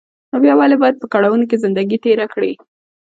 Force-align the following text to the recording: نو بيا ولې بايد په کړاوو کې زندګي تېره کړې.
نو 0.31 0.37
بيا 0.43 0.53
ولې 0.59 0.77
بايد 0.81 0.95
په 0.99 1.07
کړاوو 1.13 1.47
کې 1.49 1.61
زندګي 1.63 1.97
تېره 2.05 2.25
کړې. 2.33 2.51